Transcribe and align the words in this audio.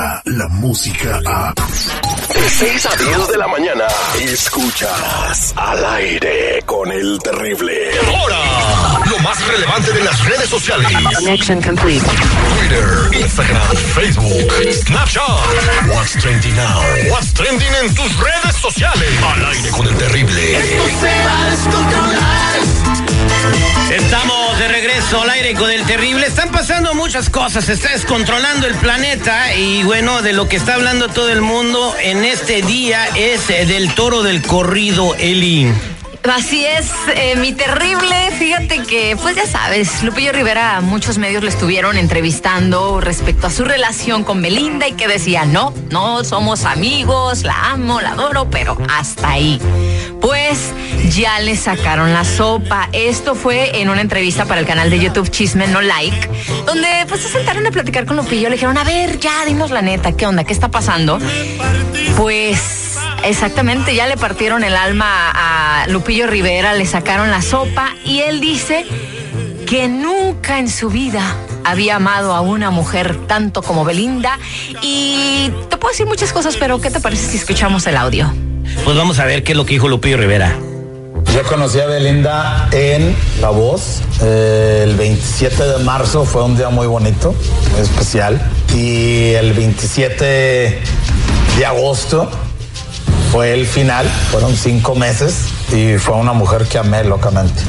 llega 0.00 0.22
la 0.24 0.48
música 0.48 1.20
a... 1.26 1.54
De 1.54 2.48
6 2.48 2.86
a 2.86 2.96
10 2.96 3.28
de 3.28 3.36
la 3.36 3.48
mañana, 3.48 3.84
escuchas 4.20 5.52
al 5.56 5.84
aire 5.84 6.62
con 6.64 6.90
el 6.90 7.18
terrible. 7.18 7.90
Ahora, 8.16 9.00
lo 9.10 9.18
más 9.18 9.46
relevante 9.46 9.92
de 9.92 10.04
las 10.04 10.24
redes 10.24 10.48
sociales. 10.48 10.88
Connection 11.16 11.60
complete. 11.60 12.06
Twitter, 12.58 13.20
Instagram, 13.20 13.76
Facebook, 13.94 14.52
Snapchat. 14.72 15.88
What's 15.88 16.12
trending 16.22 16.56
now? 16.56 16.80
What's 17.10 17.34
trending 17.34 17.74
en 17.82 17.94
tus 17.94 18.16
redes 18.18 18.56
sociales. 18.56 19.10
Al 19.22 19.44
aire 19.46 19.70
con 19.70 19.86
el 19.86 19.96
terrible. 19.96 20.56
Estamos 23.90 24.58
de 24.58 24.68
regreso 24.68 25.22
al 25.22 25.30
aire 25.30 25.54
con 25.54 25.70
el 25.70 25.84
terrible. 25.84 26.26
Están 26.26 26.50
pasando 26.50 26.94
muchas 26.94 27.28
cosas. 27.28 27.64
Se 27.64 27.72
está 27.72 27.90
descontrolando 27.90 28.66
el 28.66 28.74
planeta. 28.74 29.54
Y 29.54 29.82
bueno, 29.82 30.22
de 30.22 30.32
lo 30.32 30.48
que 30.48 30.56
está 30.56 30.74
hablando 30.74 31.08
todo 31.08 31.30
el 31.30 31.40
mundo 31.40 31.94
en 32.00 32.24
este 32.24 32.62
día 32.62 33.06
es 33.16 33.50
eh, 33.50 33.66
del 33.66 33.94
toro 33.94 34.22
del 34.22 34.42
corrido, 34.42 35.14
Eli. 35.16 35.72
Así 36.22 36.64
es, 36.64 36.90
eh, 37.14 37.34
mi 37.36 37.52
terrible, 37.52 38.30
fíjate 38.38 38.82
que, 38.82 39.16
pues 39.20 39.36
ya 39.36 39.46
sabes, 39.46 40.02
Lupillo 40.02 40.32
Rivera, 40.32 40.80
muchos 40.82 41.16
medios 41.16 41.42
lo 41.42 41.48
estuvieron 41.48 41.96
entrevistando 41.96 43.00
respecto 43.00 43.46
a 43.46 43.50
su 43.50 43.64
relación 43.64 44.22
con 44.22 44.42
Belinda 44.42 44.86
y 44.86 44.92
que 44.92 45.08
decía, 45.08 45.46
no, 45.46 45.72
no 45.90 46.22
somos 46.22 46.66
amigos, 46.66 47.42
la 47.42 47.70
amo, 47.70 48.00
la 48.02 48.10
adoro, 48.10 48.48
pero 48.50 48.76
hasta 48.90 49.30
ahí. 49.30 49.58
Pues 50.20 50.72
ya 51.08 51.40
le 51.40 51.56
sacaron 51.56 52.12
la 52.12 52.24
sopa. 52.24 52.90
Esto 52.92 53.34
fue 53.34 53.80
en 53.80 53.88
una 53.88 54.02
entrevista 54.02 54.44
para 54.44 54.60
el 54.60 54.66
canal 54.66 54.90
de 54.90 55.00
YouTube 55.00 55.30
Chisme 55.30 55.66
No 55.68 55.80
Like, 55.80 56.28
donde 56.66 56.88
pues 57.08 57.22
se 57.22 57.28
sentaron 57.28 57.66
a 57.66 57.70
platicar 57.70 58.04
con 58.04 58.18
Lupillo, 58.18 58.50
le 58.50 58.56
dijeron, 58.56 58.76
a 58.76 58.84
ver, 58.84 59.18
ya, 59.18 59.44
dinos 59.46 59.70
la 59.70 59.80
neta, 59.80 60.12
¿qué 60.12 60.26
onda? 60.26 60.44
¿Qué 60.44 60.52
está 60.52 60.68
pasando? 60.68 61.18
Pues 62.16 62.79
exactamente, 63.24 63.94
ya 63.94 64.06
le 64.06 64.16
partieron 64.16 64.64
el 64.64 64.76
alma 64.76 65.30
a 65.32 65.86
Lupillo 65.88 66.26
Rivera, 66.26 66.74
le 66.74 66.86
sacaron 66.86 67.30
la 67.30 67.42
sopa 67.42 67.94
y 68.04 68.20
él 68.20 68.40
dice 68.40 68.84
que 69.66 69.88
nunca 69.88 70.58
en 70.58 70.68
su 70.68 70.88
vida 70.88 71.22
había 71.64 71.96
amado 71.96 72.34
a 72.34 72.40
una 72.40 72.70
mujer 72.70 73.26
tanto 73.26 73.62
como 73.62 73.84
Belinda 73.84 74.38
y 74.82 75.50
te 75.68 75.76
puedo 75.76 75.92
decir 75.92 76.06
muchas 76.06 76.32
cosas, 76.32 76.56
pero 76.56 76.80
¿qué 76.80 76.90
te 76.90 77.00
parece 77.00 77.28
si 77.30 77.36
escuchamos 77.36 77.86
el 77.86 77.96
audio? 77.96 78.32
Pues 78.84 78.96
vamos 78.96 79.18
a 79.18 79.24
ver 79.24 79.44
qué 79.44 79.52
es 79.52 79.58
lo 79.58 79.64
que 79.64 79.74
dijo 79.74 79.88
Lupillo 79.88 80.16
Rivera. 80.16 80.56
Yo 81.34 81.44
conocí 81.44 81.78
a 81.78 81.86
Belinda 81.86 82.68
en 82.72 83.14
La 83.40 83.50
Voz. 83.50 84.00
eh, 84.22 84.84
el 84.84 84.96
27 84.96 85.62
de 85.62 85.78
marzo 85.84 86.24
fue 86.24 86.42
un 86.42 86.56
día 86.56 86.70
muy 86.70 86.88
bonito, 86.88 87.34
muy 87.72 87.80
especial. 87.80 88.40
Y 88.74 89.34
el 89.34 89.52
27 89.52 90.80
de 91.56 91.66
agosto 91.66 92.28
fue 93.30 93.52
el 93.52 93.66
final. 93.66 94.06
Fueron 94.30 94.56
cinco 94.56 94.94
meses 94.94 95.46
y 95.72 95.98
fue 95.98 96.16
una 96.16 96.32
mujer 96.32 96.66
que 96.66 96.78
amé 96.78 97.04
locamente. 97.04 97.62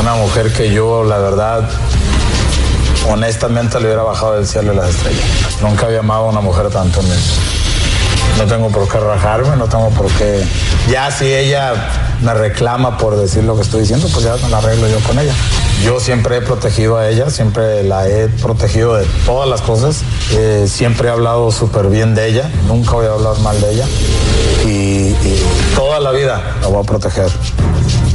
Una 0.00 0.14
mujer 0.14 0.52
que 0.52 0.72
yo, 0.72 1.04
la 1.04 1.18
verdad, 1.18 1.68
honestamente 3.08 3.80
le 3.80 3.86
hubiera 3.86 4.02
bajado 4.02 4.34
del 4.36 4.46
cielo 4.46 4.72
y 4.72 4.76
las 4.76 4.90
estrellas. 4.90 5.24
Nunca 5.62 5.86
había 5.86 6.00
amado 6.00 6.26
a 6.26 6.30
una 6.30 6.40
mujer 6.40 6.68
tanto 6.70 7.00
en. 7.00 7.06
No 8.38 8.44
tengo 8.46 8.68
por 8.68 8.88
qué 8.88 8.98
rajarme, 8.98 9.56
no 9.56 9.66
tengo 9.66 9.88
por 9.90 10.06
qué. 10.12 10.44
Ya 10.90 11.10
si 11.10 11.24
ella 11.24 11.72
me 12.20 12.34
reclama 12.34 12.98
por 12.98 13.16
decir 13.16 13.44
lo 13.44 13.56
que 13.56 13.62
estoy 13.62 13.80
diciendo, 13.80 14.08
pues 14.12 14.24
ya 14.24 14.36
me 14.36 14.48
la 14.50 14.58
arreglo 14.58 14.88
yo 14.88 15.00
con 15.00 15.18
ella. 15.18 15.34
Yo 15.84 16.00
siempre 16.00 16.38
he 16.38 16.40
protegido 16.40 16.96
a 16.96 17.08
ella, 17.08 17.30
siempre 17.30 17.82
la 17.84 18.08
he 18.08 18.28
protegido 18.28 18.96
de 18.96 19.06
todas 19.24 19.48
las 19.48 19.60
cosas. 19.60 20.02
Eh, 20.32 20.66
siempre 20.68 21.08
he 21.08 21.10
hablado 21.10 21.50
súper 21.52 21.88
bien 21.88 22.14
de 22.14 22.28
ella, 22.28 22.50
nunca 22.66 22.92
voy 22.92 23.06
a 23.06 23.12
hablar 23.12 23.38
mal 23.40 23.60
de 23.60 23.72
ella. 23.72 23.86
Y, 24.64 24.68
y 24.68 25.42
toda 25.76 26.00
la 26.00 26.10
vida 26.10 26.56
la 26.60 26.66
voy 26.68 26.82
a 26.82 26.86
proteger. 26.86 27.30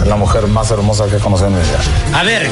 Es 0.01 0.07
la 0.07 0.15
mujer 0.15 0.47
más 0.47 0.69
hermosa 0.71 1.07
que 1.07 1.17
he 1.17 1.19
conocido 1.19 1.49
en 1.49 1.55
mi 1.55 1.61
vida. 1.61 1.79
A 2.13 2.23
ver, 2.23 2.49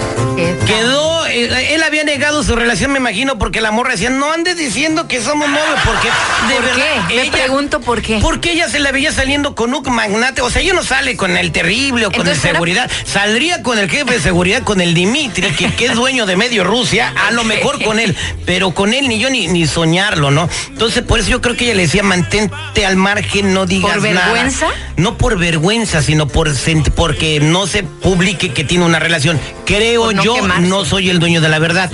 quedó, 0.67 1.25
eh, 1.27 1.73
él 1.73 1.83
había 1.83 2.03
negado 2.03 2.43
su 2.43 2.55
relación, 2.55 2.91
me 2.91 2.99
imagino, 2.99 3.37
porque 3.39 3.59
la 3.61 3.71
morra 3.71 3.91
decía, 3.93 4.09
no 4.11 4.31
andes 4.31 4.55
diciendo 4.57 5.07
que 5.07 5.21
somos 5.21 5.47
novios, 5.49 5.79
porque 5.83 6.07
de 6.47 6.55
¿Por 6.55 6.63
verdad, 6.65 7.07
qué? 7.07 7.15
Me 7.15 7.31
pregunto 7.31 7.79
por 7.81 8.01
qué. 8.01 8.19
Porque 8.21 8.51
ella 8.51 8.69
se 8.69 8.79
la 8.79 8.91
veía 8.91 9.11
saliendo 9.11 9.55
con 9.55 9.73
un 9.73 9.83
magnate, 9.91 10.41
o 10.41 10.49
sea, 10.49 10.61
ella 10.61 10.73
no 10.73 10.83
sale 10.83 11.17
con 11.17 11.35
el 11.37 11.51
terrible 11.51 12.05
o 12.05 12.11
con 12.11 12.21
Entonces, 12.21 12.43
el 12.43 12.49
era- 12.51 12.57
seguridad, 12.57 12.91
saldría 13.05 13.63
con 13.63 13.79
el 13.79 13.89
jefe 13.89 14.13
de 14.13 14.19
seguridad, 14.19 14.61
con 14.63 14.79
el 14.79 14.93
Dimitri, 14.93 15.49
que, 15.51 15.73
que 15.73 15.85
es 15.87 15.95
dueño 15.95 16.25
de 16.27 16.35
medio 16.35 16.63
Rusia, 16.63 17.13
a 17.27 17.31
lo 17.31 17.43
mejor 17.43 17.83
con 17.83 17.99
él, 17.99 18.16
pero 18.45 18.71
con 18.71 18.93
él 18.93 19.07
ni 19.07 19.17
yo 19.19 19.29
ni, 19.31 19.47
ni 19.47 19.66
soñarlo, 19.66 20.29
¿no? 20.29 20.47
Entonces, 20.67 21.03
por 21.03 21.19
eso 21.19 21.29
yo 21.29 21.41
creo 21.41 21.55
que 21.57 21.66
ella 21.66 21.75
le 21.75 21.83
decía, 21.83 22.03
mantente 22.03 22.85
al 22.85 22.95
margen, 22.95 23.53
no 23.53 23.66
digas 23.66 23.93
¿Por 23.97 24.03
nada". 24.11 24.27
vergüenza? 24.27 24.67
No 24.97 25.17
por 25.17 25.37
vergüenza, 25.39 26.01
sino 26.01 26.27
por 26.27 26.49
sent- 26.49 26.91
no 27.39 27.67
se 27.67 27.83
publique 27.83 28.53
que 28.53 28.63
tiene 28.63 28.85
una 28.85 29.00
relación. 29.00 29.39
Creo 29.66 30.11
no 30.11 30.23
yo, 30.23 30.35
quemarse. 30.35 30.67
no 30.67 30.85
soy 30.85 31.09
el 31.09 31.19
dueño 31.19 31.41
de 31.41 31.50
la 31.50 31.59
verdad. 31.59 31.91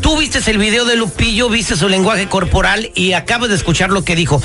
Tú 0.00 0.16
viste 0.18 0.38
el 0.50 0.58
video 0.58 0.84
de 0.84 0.96
Lupillo, 0.96 1.48
viste 1.48 1.76
su 1.76 1.88
lenguaje 1.88 2.26
corporal 2.26 2.90
y 2.94 3.12
acabas 3.12 3.48
de 3.50 3.54
escuchar 3.54 3.90
lo 3.90 4.04
que 4.04 4.16
dijo. 4.16 4.42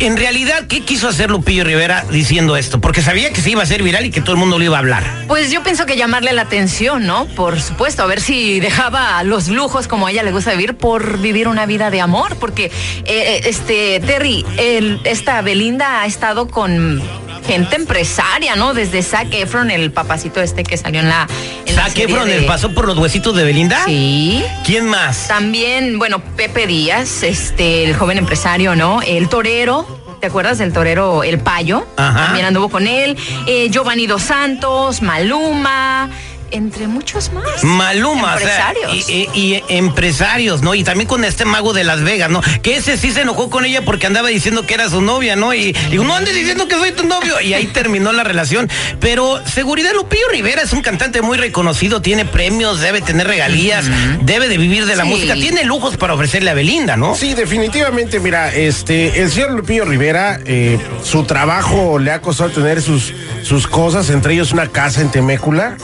En 0.00 0.16
realidad, 0.16 0.66
¿qué 0.68 0.80
quiso 0.82 1.08
hacer 1.08 1.28
Lupillo 1.30 1.64
Rivera 1.64 2.04
diciendo 2.10 2.56
esto? 2.56 2.80
Porque 2.80 3.02
sabía 3.02 3.32
que 3.32 3.40
se 3.40 3.50
iba 3.50 3.60
a 3.60 3.64
hacer 3.64 3.82
viral 3.82 4.06
y 4.06 4.10
que 4.10 4.20
todo 4.20 4.32
el 4.32 4.38
mundo 4.38 4.58
lo 4.58 4.64
iba 4.64 4.76
a 4.76 4.78
hablar. 4.80 5.04
Pues 5.26 5.50
yo 5.50 5.62
pienso 5.62 5.86
que 5.86 5.96
llamarle 5.96 6.32
la 6.32 6.42
atención, 6.42 7.04
¿no? 7.04 7.26
Por 7.26 7.60
supuesto, 7.60 8.02
a 8.02 8.06
ver 8.06 8.20
si 8.20 8.60
dejaba 8.60 9.22
los 9.24 9.48
lujos 9.48 9.88
como 9.88 10.06
a 10.06 10.12
ella 10.12 10.22
le 10.22 10.30
gusta 10.32 10.52
vivir 10.52 10.74
por 10.76 11.18
vivir 11.18 11.48
una 11.48 11.66
vida 11.66 11.90
de 11.90 12.00
amor, 12.00 12.36
porque 12.36 12.66
eh, 12.66 12.70
eh, 13.06 13.40
este 13.44 14.00
Terry, 14.06 14.46
el- 14.56 15.00
esta 15.04 15.42
Belinda 15.42 16.02
ha 16.02 16.06
estado 16.06 16.48
con 16.48 17.02
gente 17.48 17.74
empresaria, 17.76 18.54
¿no? 18.54 18.74
Desde 18.74 19.02
Zac 19.02 19.32
Efron, 19.34 19.70
el 19.72 19.90
papacito 19.90 20.40
este 20.40 20.62
que 20.62 20.76
salió 20.76 21.00
en 21.00 21.08
la. 21.08 21.26
En 21.66 21.74
¿Zac 21.74 21.98
Efron 21.98 22.28
de- 22.28 22.36
el 22.36 22.44
pasó 22.44 22.72
por 22.72 22.86
los 22.86 22.96
huesitos 22.98 23.34
de 23.34 23.42
Belinda? 23.42 23.82
Sí. 23.86 24.44
¿Quién 24.64 24.86
más? 24.86 25.26
También, 25.26 25.98
bueno, 25.98 26.20
Pepe 26.36 26.66
Díaz, 26.68 27.22
este, 27.24 27.84
el 27.84 27.96
joven 27.96 28.18
empresario, 28.18 28.76
¿no? 28.76 29.00
El 29.02 29.28
torero. 29.28 29.86
¿Te 30.20 30.26
acuerdas 30.26 30.58
del 30.58 30.72
torero 30.72 31.22
El 31.22 31.38
Payo? 31.38 31.86
Ajá. 31.96 32.26
También 32.26 32.44
anduvo 32.46 32.68
con 32.68 32.86
él. 32.88 33.16
Eh, 33.46 33.68
Giovanni 33.70 34.06
Dos 34.08 34.22
Santos, 34.22 35.00
Maluma, 35.00 36.10
entre 36.50 36.86
muchos 36.88 37.32
más. 37.32 37.62
Maluma, 37.64 38.34
o 38.34 38.38
sea, 38.38 38.68
Empresarios. 38.72 39.08
y, 39.08 39.12
y- 39.12 39.28
y 39.34 39.64
empresarios, 39.68 40.62
¿no? 40.62 40.74
Y 40.74 40.84
también 40.84 41.08
con 41.08 41.24
este 41.24 41.44
mago 41.44 41.72
de 41.72 41.84
Las 41.84 42.02
Vegas, 42.02 42.30
¿no? 42.30 42.40
Que 42.62 42.76
ese 42.76 42.96
sí 42.96 43.12
se 43.12 43.22
enojó 43.22 43.50
con 43.50 43.64
ella 43.64 43.84
porque 43.84 44.06
andaba 44.06 44.28
diciendo 44.28 44.66
que 44.66 44.74
era 44.74 44.88
su 44.88 45.00
novia, 45.00 45.36
¿no? 45.36 45.52
Y 45.54 45.72
digo, 45.90 46.04
no 46.04 46.14
andes 46.14 46.34
diciendo 46.34 46.68
que 46.68 46.76
soy 46.76 46.92
tu 46.92 47.04
novio. 47.04 47.40
Y 47.40 47.54
ahí 47.54 47.66
terminó 47.66 48.12
la 48.12 48.24
relación. 48.24 48.68
Pero 49.00 49.40
seguridad, 49.46 49.92
Lupillo 49.94 50.28
Rivera 50.30 50.62
es 50.62 50.72
un 50.72 50.80
cantante 50.82 51.22
muy 51.22 51.36
reconocido, 51.38 52.00
tiene 52.02 52.24
premios, 52.24 52.80
debe 52.80 53.00
tener 53.00 53.26
regalías, 53.26 53.84
debe 54.22 54.48
de 54.48 54.58
vivir 54.58 54.86
de 54.86 54.96
la 54.96 55.04
Sí. 55.04 55.08
música, 55.10 55.34
tiene 55.34 55.64
lujos 55.64 55.96
para 55.96 56.14
ofrecerle 56.14 56.50
a 56.50 56.54
Belinda, 56.54 56.96
¿no? 56.96 57.14
Sí, 57.14 57.34
definitivamente, 57.34 58.20
mira, 58.20 58.54
este, 58.54 59.20
el 59.22 59.30
señor 59.30 59.52
Lupillo 59.52 59.84
Rivera, 59.84 60.40
eh, 60.44 60.78
su 61.02 61.24
trabajo 61.24 61.98
le 61.98 62.10
ha 62.12 62.20
costado 62.20 62.50
tener 62.50 62.80
sus, 62.82 63.12
sus 63.42 63.66
cosas, 63.66 64.10
entre 64.10 64.34
ellos 64.34 64.52
una 64.52 64.68
casa 64.68 65.00
en 65.00 65.10
Temécula. 65.10 65.76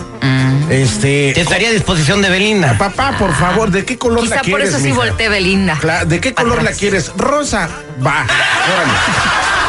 Este. 0.70 1.38
Estaría 1.38 1.68
a 1.68 1.72
disposición 1.72 2.22
de 2.22 2.30
Belinda. 2.30 2.76
Papá, 2.78 3.16
por 3.18 3.34
favor, 3.34 3.70
¿de 3.70 3.84
qué 3.84 3.98
color 3.98 4.20
Quizá 4.20 4.36
la 4.36 4.40
por 4.42 4.46
quieres? 4.50 4.68
eso 4.70 4.78
sí 4.78 4.84
mija? 4.84 4.96
volteé 4.96 5.28
Belinda. 5.28 5.78
¿De 6.06 6.20
qué 6.20 6.34
color 6.34 6.62
la 6.62 6.72
quieres? 6.72 7.12
Rosa. 7.16 7.68
Va, 8.04 8.24
órale. 8.24 8.92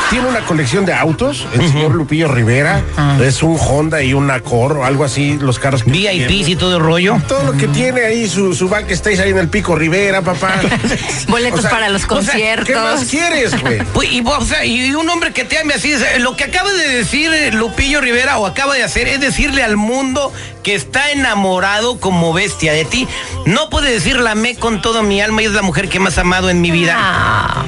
Tiene 0.09 0.27
una 0.27 0.41
colección 0.41 0.85
de 0.85 0.93
autos, 0.93 1.47
el 1.53 1.67
señor 1.67 1.95
Lupillo 1.95 2.27
Rivera. 2.27 2.83
Es 3.21 3.41
un 3.41 3.57
Honda 3.59 4.03
y 4.03 4.13
un 4.13 4.29
Accord 4.29 4.77
o 4.77 4.85
algo 4.85 5.03
así, 5.03 5.37
los 5.39 5.57
carros 5.57 5.83
que 5.83 5.91
VIP 5.91 6.27
tiene. 6.27 6.51
y 6.51 6.55
todo 6.55 6.77
el 6.77 6.83
rollo. 6.83 7.19
Todo 7.27 7.43
lo 7.43 7.53
que 7.53 7.67
tiene 7.67 8.01
ahí, 8.01 8.29
su, 8.29 8.53
su 8.53 8.69
backstage 8.69 9.19
ahí 9.19 9.31
en 9.31 9.39
el 9.39 9.49
Pico 9.49 9.75
Rivera, 9.75 10.21
papá. 10.21 10.61
Boletos 11.27 11.59
O 11.59 11.61
sea, 11.63 11.71
para 11.71 11.89
los 11.89 12.03
o 12.03 12.07
sea, 12.07 12.33
conciertos. 12.33 12.67
¿Qué 12.67 12.75
más 12.75 13.05
quieres, 13.05 13.59
güey? 13.61 13.79
Pues, 13.95 14.11
y, 14.11 14.21
o 14.21 14.41
sea, 14.41 14.65
y 14.65 14.93
un 14.93 15.09
hombre 15.09 15.31
que 15.31 15.45
te 15.45 15.57
ame 15.57 15.73
así, 15.73 15.93
lo 16.19 16.35
que 16.35 16.43
acaba 16.43 16.71
de 16.71 16.89
decir 16.89 17.33
eh, 17.33 17.51
Lupillo 17.51 18.01
Rivera 18.01 18.37
o 18.37 18.45
acaba 18.45 18.73
de 18.75 18.83
hacer 18.83 19.07
es 19.07 19.21
decirle 19.21 19.63
al 19.63 19.77
mundo 19.77 20.33
que 20.63 20.75
está 20.75 21.11
enamorado 21.11 21.99
como 21.99 22.33
bestia 22.33 22.73
de 22.73 22.85
ti. 22.85 23.07
No 23.45 23.69
puede 23.69 23.91
decir 23.91 24.19
la 24.19 24.31
amé 24.31 24.55
con 24.55 24.81
todo 24.81 25.01
mi 25.03 25.21
alma 25.21 25.41
y 25.41 25.45
es 25.45 25.53
la 25.53 25.61
mujer 25.61 25.87
que 25.87 25.99
más 25.99 26.17
amado 26.17 26.49
en 26.49 26.61
mi 26.61 26.71
vida. 26.71 26.95
Ah. 26.97 27.65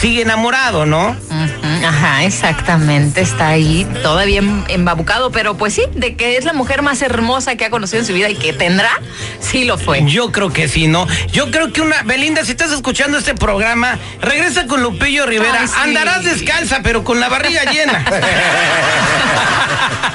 Sigue 0.00 0.22
enamorado, 0.22 0.86
¿no? 0.86 1.16
Ajá, 1.86 2.24
exactamente, 2.24 3.20
está 3.20 3.48
ahí 3.48 3.86
todavía 4.02 4.38
em- 4.38 4.64
embabucado, 4.68 5.30
pero 5.30 5.56
pues 5.56 5.74
sí, 5.74 5.82
de 5.94 6.16
que 6.16 6.36
es 6.36 6.44
la 6.44 6.52
mujer 6.52 6.82
más 6.82 7.02
hermosa 7.02 7.56
que 7.56 7.64
ha 7.64 7.70
conocido 7.70 8.00
en 8.00 8.06
su 8.06 8.12
vida 8.12 8.28
y 8.30 8.34
que 8.36 8.52
tendrá, 8.52 8.90
sí 9.40 9.64
lo 9.64 9.76
fue. 9.78 10.02
Yo 10.06 10.32
creo 10.32 10.52
que 10.52 10.68
sí, 10.68 10.86
¿no? 10.86 11.06
Yo 11.32 11.50
creo 11.50 11.72
que 11.72 11.80
una. 11.82 12.02
Belinda, 12.02 12.44
si 12.44 12.52
estás 12.52 12.72
escuchando 12.72 13.18
este 13.18 13.34
programa, 13.34 13.98
regresa 14.20 14.66
con 14.66 14.82
Lupillo 14.82 15.26
Rivera. 15.26 15.60
Ay, 15.62 15.68
sí. 15.68 15.74
Andarás 15.78 16.24
descalza, 16.24 16.80
pero 16.82 17.04
con 17.04 17.20
la 17.20 17.28
barriga 17.28 17.64
llena. 17.70 18.04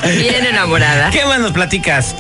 Bien 0.18 0.46
enamorada. 0.46 1.10
¿Qué 1.12 1.26
más 1.26 1.40
nos 1.40 1.52
platicas? 1.52 2.16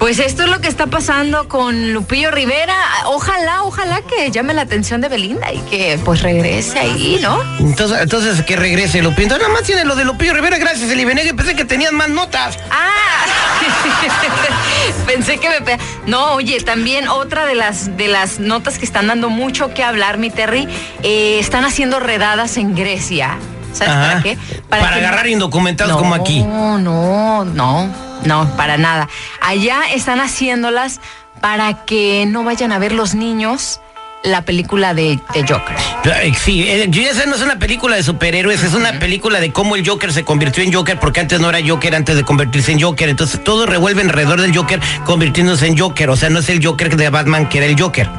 Pues 0.00 0.18
esto 0.18 0.44
es 0.44 0.48
lo 0.48 0.60
que 0.62 0.68
está 0.68 0.86
pasando 0.86 1.46
con 1.46 1.92
Lupillo 1.92 2.30
Rivera. 2.30 2.74
Ojalá, 3.04 3.62
ojalá 3.64 4.00
que 4.00 4.30
llame 4.30 4.54
la 4.54 4.62
atención 4.62 5.02
de 5.02 5.08
Belinda 5.10 5.52
y 5.52 5.58
que 5.70 6.00
pues 6.04 6.22
regrese 6.22 6.78
ahí, 6.80 7.18
¿no? 7.20 7.38
Entonces, 7.58 7.98
entonces 8.00 8.42
que 8.42 8.56
regrese 8.56 9.02
Lupillo. 9.02 9.24
Entonces, 9.24 9.46
nada 9.46 9.52
más 9.60 9.62
tiene 9.66 9.84
lo 9.84 9.94
de 9.96 10.06
Lupillo 10.06 10.32
Rivera, 10.32 10.56
gracias, 10.56 10.90
Eli 10.90 11.04
Venegas. 11.04 11.34
Pensé 11.34 11.54
que 11.54 11.66
tenías 11.66 11.92
más 11.92 12.08
notas. 12.08 12.58
Ah, 12.70 13.26
pensé 15.06 15.36
que 15.38 15.50
me... 15.50 15.60
pe- 15.60 15.78
No, 16.06 16.32
oye, 16.32 16.60
también 16.60 17.06
otra 17.08 17.44
de 17.44 17.54
las, 17.54 17.96
de 17.98 18.08
las 18.08 18.40
notas 18.40 18.78
que 18.78 18.86
están 18.86 19.06
dando 19.06 19.28
mucho 19.28 19.74
que 19.74 19.84
hablar, 19.84 20.16
mi 20.16 20.30
Terry, 20.30 20.66
eh, 21.02 21.38
están 21.38 21.66
haciendo 21.66 22.00
redadas 22.00 22.56
en 22.56 22.74
Grecia. 22.74 23.36
¿Sabes 23.74 23.92
Ajá. 23.94 24.06
para 24.08 24.22
qué? 24.22 24.38
Para 24.70 24.88
que- 24.88 24.94
agarrar 24.94 25.28
indocumentados 25.28 25.96
como 25.98 26.14
aquí. 26.14 26.42
No, 26.42 26.78
no, 26.78 27.44
no, 27.44 28.09
no, 28.24 28.48
para 28.56 28.76
nada. 28.76 29.08
Allá 29.40 29.82
están 29.94 30.20
haciéndolas 30.20 31.00
para 31.40 31.84
que 31.84 32.26
no 32.26 32.44
vayan 32.44 32.72
a 32.72 32.78
ver 32.78 32.92
los 32.92 33.14
niños 33.14 33.80
la 34.22 34.42
película 34.42 34.92
de, 34.92 35.18
de 35.32 35.40
Joker. 35.48 35.74
Eh, 36.04 36.34
Sí, 36.38 36.68
eh, 36.68 36.86
ya 36.90 37.14
sé, 37.14 37.26
no 37.26 37.36
es 37.36 37.40
una 37.42 37.58
película 37.58 37.96
de 37.96 38.02
superhéroes, 38.02 38.62
es 38.62 38.74
una 38.74 38.98
película 38.98 39.40
de 39.40 39.50
cómo 39.50 39.76
el 39.76 39.88
Joker 39.88 40.12
se 40.12 40.24
convirtió 40.24 40.62
en 40.62 40.70
Joker, 40.74 40.98
porque 41.00 41.20
antes 41.20 41.40
no 41.40 41.48
era 41.48 41.58
Joker 41.66 41.94
antes 41.94 42.16
de 42.16 42.22
convertirse 42.22 42.70
en 42.72 42.80
Joker. 42.82 43.08
Entonces 43.08 43.42
todo 43.42 43.64
revuelve 43.64 44.02
alrededor 44.02 44.40
del 44.42 44.54
Joker 44.54 44.78
convirtiéndose 45.06 45.66
en 45.68 45.78
Joker. 45.78 46.10
O 46.10 46.16
sea, 46.16 46.28
no 46.28 46.40
es 46.40 46.50
el 46.50 46.62
Joker 46.64 46.94
de 46.96 47.08
Batman 47.08 47.48
que 47.48 47.58
era 47.58 47.66
el 47.66 47.80
Joker. 47.80 48.10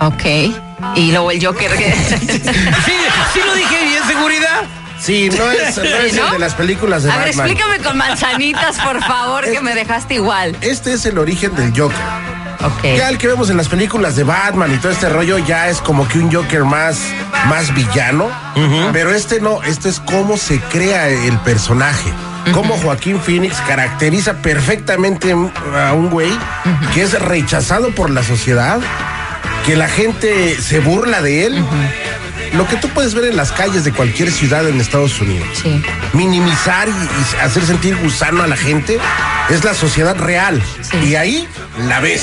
Ok. 0.00 0.24
Y 0.94 1.10
luego 1.10 1.32
el 1.32 1.44
Joker. 1.44 1.70
que- 1.76 1.92
Sí, 2.20 2.92
sí 3.34 3.40
lo 3.44 3.54
dije 3.54 3.84
bien, 3.84 4.02
seguridad. 4.06 4.62
Sí, 5.00 5.30
no 5.30 5.50
es, 5.50 5.76
no 5.78 5.82
es 5.82 6.14
¿No? 6.14 6.26
el 6.26 6.32
de 6.32 6.38
las 6.38 6.54
películas 6.54 7.02
de 7.02 7.10
A 7.10 7.16
ver, 7.16 7.28
Batman. 7.28 7.46
explícame 7.48 7.78
con 7.82 7.96
manzanitas, 7.96 8.78
por 8.80 9.02
favor, 9.02 9.44
que 9.44 9.60
me 9.60 9.74
dejaste 9.74 10.14
igual. 10.14 10.56
Este 10.60 10.92
es 10.92 11.06
el 11.06 11.18
origen 11.18 11.54
del 11.56 11.70
Joker. 11.70 11.96
Ok. 12.62 12.82
Ya 12.98 13.08
el 13.08 13.16
que 13.16 13.26
vemos 13.26 13.48
en 13.48 13.56
las 13.56 13.68
películas 13.68 14.16
de 14.16 14.24
Batman 14.24 14.70
y 14.74 14.76
todo 14.76 14.92
este 14.92 15.08
rollo 15.08 15.38
ya 15.38 15.68
es 15.68 15.80
como 15.80 16.06
que 16.06 16.18
un 16.18 16.30
Joker 16.30 16.64
más, 16.64 16.98
más 17.46 17.72
villano. 17.74 18.28
Pero 18.92 19.10
este 19.14 19.40
no, 19.40 19.62
este 19.62 19.88
es 19.88 20.00
cómo 20.00 20.36
se 20.36 20.60
crea 20.60 21.08
el 21.08 21.38
personaje. 21.38 22.12
Cómo 22.52 22.76
Joaquín 22.76 23.18
Phoenix 23.20 23.56
caracteriza 23.66 24.34
perfectamente 24.42 25.32
a 25.32 25.92
un 25.94 26.10
güey 26.10 26.30
que 26.92 27.02
es 27.02 27.18
rechazado 27.18 27.90
por 27.94 28.10
la 28.10 28.22
sociedad, 28.22 28.78
que 29.64 29.76
la 29.76 29.88
gente 29.88 30.60
se 30.60 30.80
burla 30.80 31.22
de 31.22 31.46
él. 31.46 31.64
Lo 32.52 32.66
que 32.66 32.76
tú 32.76 32.88
puedes 32.88 33.14
ver 33.14 33.24
en 33.24 33.36
las 33.36 33.52
calles 33.52 33.84
de 33.84 33.92
cualquier 33.92 34.30
ciudad 34.30 34.68
en 34.68 34.80
Estados 34.80 35.20
Unidos. 35.20 35.48
Sí. 35.62 35.80
Minimizar 36.12 36.88
y, 36.88 36.92
y 36.92 37.44
hacer 37.44 37.64
sentir 37.64 37.96
gusano 37.96 38.42
a 38.42 38.46
la 38.46 38.56
gente 38.56 38.98
es 39.48 39.64
la 39.64 39.74
sociedad 39.74 40.16
real. 40.16 40.62
Sí. 40.82 41.08
Y 41.10 41.14
ahí 41.16 41.48
la 41.88 42.00
ves. 42.00 42.22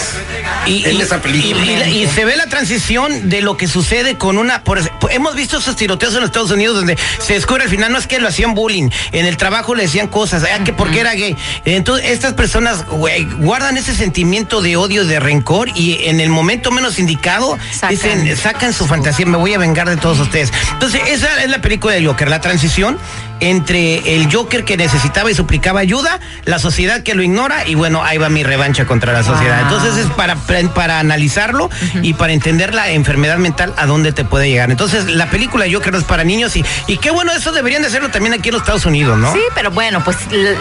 en 0.66 1.00
esa 1.02 1.22
película. 1.22 1.64
y- 1.88 2.00
y 2.00 2.04
y 2.04 2.08
se 2.08 2.26
ve 2.26 2.36
la 2.36 2.48
transición 2.48 3.30
de 3.30 3.42
lo 3.42 3.56
que 3.58 3.68
sucede 3.68 4.18
con 4.18 4.38
una. 4.38 4.64
por- 4.64 4.80
hemos 5.10 5.36
visto 5.36 5.58
esos 5.58 5.76
tiroteos 5.76 6.14
en 6.14 6.20
los 6.22 6.28
Estados 6.30 6.52
Unidos 6.52 6.76
donde 6.76 6.98
se 7.20 7.34
descubre 7.34 7.64
al 7.64 7.70
final 7.70 7.92
no 7.92 7.98
es 7.98 8.06
que 8.08 8.20
lo 8.20 8.28
hacían 8.28 8.54
bullying, 8.54 8.90
en 9.14 9.26
el 9.26 9.38
trabajo 9.38 9.76
le 9.76 9.84
decían 9.84 10.08
cosas, 10.08 10.44
ah, 10.44 10.64
que 10.64 10.74
porque 10.74 11.00
era 11.00 11.14
gay. 11.14 11.36
Entonces, 11.66 12.10
estas 12.12 12.34
personas, 12.34 12.86
güey, 12.88 13.24
guardan 13.40 13.78
ese 13.78 13.96
sentimiento 13.96 14.62
de 14.62 14.76
odio, 14.78 15.06
de 15.06 15.20
rencor 15.20 15.70
y 15.76 16.06
en 16.06 16.20
el 16.20 16.30
momento 16.30 16.72
menos 16.72 17.00
indicado 17.00 17.58
Sacan. 17.72 17.90
dicen, 17.90 18.38
sacan 18.38 18.74
su 18.74 18.86
fantasía, 18.86 19.26
me 19.26 19.38
voy 19.38 19.54
a 19.54 19.58
vengar 19.58 19.90
de 19.90 19.98
todos 19.98 20.20
ustedes. 20.20 20.52
Entonces, 20.74 21.02
esa 21.08 21.44
es 21.44 21.50
la 21.50 21.60
película 21.62 21.94
de 21.94 22.06
Joker, 22.06 22.30
la 22.30 22.42
transición 22.42 22.98
entre 23.40 24.16
el 24.16 24.32
Joker 24.34 24.64
que 24.66 24.78
necesitaba 24.78 25.30
y 25.32 25.36
suplicaba 25.36 25.80
ayuda, 25.80 26.20
la 26.46 26.60
sociedad 26.60 27.04
que 27.04 27.16
lo 27.16 27.24
ignora 27.24 27.68
y 27.68 27.76
bueno, 27.76 28.04
ahí 28.04 28.18
va 28.18 28.30
mi 28.30 28.44
revancha 28.44 28.86
contra 28.86 29.14
la 29.14 29.24
sociedad. 29.24 29.60
Ah. 29.60 29.62
Entonces 29.64 29.98
es 30.06 30.12
para, 30.12 30.36
para 30.74 31.00
analizarlo 31.00 31.70
y 32.02 32.14
para 32.14 32.34
entender 32.34 32.74
la 32.74 32.90
enfermedad 32.92 33.38
mental 33.38 33.74
a 33.78 33.86
dónde 33.86 34.12
te 34.12 34.26
puede 34.26 34.50
llegar. 34.50 34.72
Entonces 34.72 35.06
la 35.06 35.30
película 35.30 35.66
Joker 35.72 35.92
no 35.94 36.00
es 36.00 36.06
para 36.06 36.24
niños 36.24 36.56
y, 36.56 36.66
y 36.88 36.98
qué 36.98 37.12
bueno, 37.12 37.32
eso 37.32 37.52
deberían 37.52 37.82
de 37.82 37.90
hacerlo 37.90 38.10
también 38.10 38.34
aquí 38.34 38.50
en 38.50 38.54
los 38.54 38.62
Estados 38.64 38.86
Unidos, 38.86 39.18
¿no? 39.18 39.34
Sí, 39.34 39.42
pero 39.56 39.72
bueno, 39.72 40.04
pues 40.04 40.18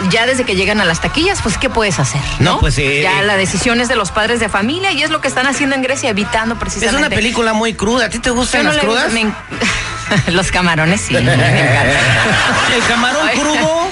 ya 0.09 0.25
desde 0.25 0.43
que 0.43 0.55
llegan 0.55 0.79
a 0.81 0.85
las 0.85 1.01
taquillas, 1.01 1.41
pues 1.41 1.57
¿qué 1.57 1.69
puedes 1.69 1.99
hacer? 1.99 2.21
No, 2.39 2.53
No, 2.53 2.59
pues, 2.59 2.77
eh, 2.77 3.01
ya 3.03 3.21
eh. 3.21 3.25
la 3.25 3.35
decisión 3.37 3.81
es 3.81 3.87
de 3.87 3.95
los 3.95 4.11
padres 4.11 4.39
de 4.39 4.49
familia 4.49 4.91
y 4.91 5.03
es 5.03 5.09
lo 5.09 5.21
que 5.21 5.27
están 5.27 5.47
haciendo 5.47 5.75
en 5.75 5.81
Grecia, 5.81 6.09
evitando 6.09 6.55
Es 6.55 6.59
precisamente. 6.59 6.97
una 7.07 7.09
película 7.09 7.53
muy 7.53 7.73
cruda. 7.73 8.05
¿A 8.05 8.09
ti 8.09 8.19
te 8.19 8.29
gustan 8.29 8.63
no 8.63 8.71
las 8.71 8.79
crudas? 8.79 9.11
me 9.13 9.21
los 10.31 10.51
camarones 10.51 11.01
sí, 11.01 11.13
me 11.13 11.19
encantan. 11.21 11.47
El 12.75 12.83
camarón 12.87 13.27
crudo. 13.35 13.87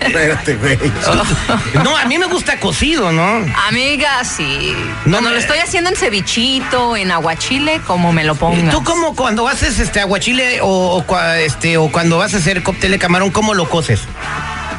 Espérate, 0.00 0.54
güey. 0.56 0.78
No, 1.82 1.96
a 1.96 2.04
mí 2.04 2.16
me 2.18 2.26
gusta 2.26 2.58
cocido, 2.60 3.10
¿no? 3.12 3.44
Amiga, 3.68 4.22
sí. 4.24 4.74
No 5.04 5.12
Cuando 5.12 5.30
me- 5.30 5.34
lo 5.34 5.40
estoy 5.40 5.58
haciendo 5.58 5.90
en 5.90 5.96
cevichito, 5.96 6.96
en 6.96 7.10
aguachile, 7.10 7.80
como 7.86 8.12
me 8.12 8.22
lo 8.24 8.34
pongas. 8.34 8.70
¿Tú 8.72 8.84
como 8.84 9.14
cuando 9.16 9.48
haces 9.48 9.78
este 9.78 10.00
aguachile 10.00 10.60
o, 10.62 11.04
este 11.38 11.76
o 11.76 11.90
cuando 11.90 12.18
vas 12.18 12.34
a 12.34 12.36
hacer 12.38 12.62
cóctel 12.62 12.92
de 12.92 12.98
camarón, 12.98 13.30
cómo 13.30 13.54
lo 13.54 13.68
coces? 13.68 14.00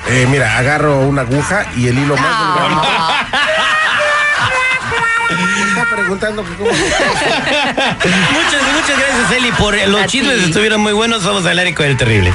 Eh, 0.10 0.26
mira, 0.30 0.58
agarro 0.58 1.00
una 1.02 1.24
aguja 1.24 1.66
y 1.76 1.88
el 1.88 1.98
hilo 2.00 2.16
más 2.16 2.26
delgado. 2.40 2.82
Preguntando 5.98 6.44
que 6.46 6.54
cómo. 6.54 6.70
muchas, 6.72 6.88
muchas 8.72 9.00
gracias, 9.00 9.32
Eli, 9.36 9.52
por 9.54 9.76
los 9.88 10.02
A 10.02 10.06
chismes 10.06 10.38
ti. 10.38 10.44
estuvieron 10.46 10.80
muy 10.82 10.94
buenos. 10.94 11.24
Somos 11.24 11.44
al 11.48 11.58
aire 11.58 11.74
con 11.74 11.88
el 11.88 11.98
terrible. 11.98 12.32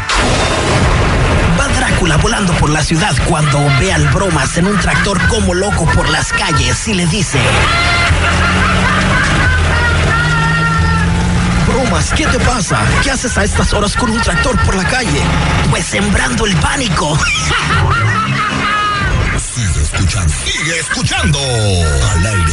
Va 1.60 1.68
Drácula 1.68 2.16
volando 2.16 2.52
por 2.54 2.70
la 2.70 2.82
ciudad 2.82 3.14
cuando 3.28 3.60
ve 3.78 3.92
al 3.92 4.08
bromas 4.08 4.56
en 4.58 4.66
un 4.66 4.76
tractor 4.80 5.16
como 5.28 5.54
loco 5.54 5.86
por 5.94 6.08
las 6.08 6.32
calles 6.32 6.88
y 6.88 6.94
le 6.94 7.06
dice... 7.06 7.38
Bromas, 11.68 12.12
¿qué 12.14 12.26
te 12.26 12.40
pasa? 12.40 12.80
¿Qué 13.04 13.12
haces 13.12 13.38
a 13.38 13.44
estas 13.44 13.72
horas 13.72 13.94
con 13.96 14.10
un 14.10 14.20
tractor 14.20 14.58
por 14.64 14.74
la 14.74 14.84
calle? 14.84 15.22
Pues 15.70 15.84
sembrando 15.86 16.46
el 16.46 16.56
pánico. 16.56 17.16
Sigue 19.38 19.82
escuchando. 19.82 20.34
Sigue 20.44 20.78
escuchando. 20.80 21.38
Al 21.38 22.26
aire. 22.26 22.52